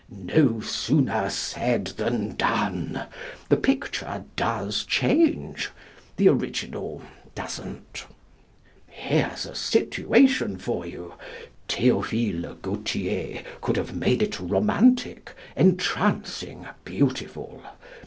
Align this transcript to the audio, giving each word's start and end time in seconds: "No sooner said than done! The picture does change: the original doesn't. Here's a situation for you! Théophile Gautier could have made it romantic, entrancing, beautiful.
"No 0.33 0.59
sooner 0.61 1.29
said 1.29 1.85
than 1.85 2.35
done! 2.35 3.03
The 3.49 3.55
picture 3.57 4.25
does 4.35 4.83
change: 4.83 5.69
the 6.17 6.27
original 6.27 7.03
doesn't. 7.35 8.07
Here's 8.87 9.45
a 9.45 9.53
situation 9.53 10.57
for 10.57 10.87
you! 10.87 11.13
Théophile 11.69 12.59
Gautier 12.63 13.43
could 13.61 13.77
have 13.77 13.95
made 13.95 14.23
it 14.23 14.39
romantic, 14.39 15.33
entrancing, 15.55 16.65
beautiful. 16.83 17.61